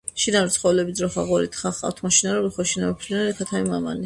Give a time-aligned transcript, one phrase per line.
[0.21, 3.99] შინაური ცხოველები ძროხა, ღორი, თხა ჰყავთ მოშინაურებული, ხოლო შინაური ფრინველები: ქათამი და მამალი.